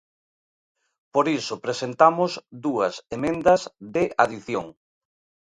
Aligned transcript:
Por 1.13 1.25
iso 1.39 1.55
presentamos 1.65 2.31
dúas 2.65 2.93
emendas 3.17 3.61
de 3.95 4.03
adición. 4.23 4.65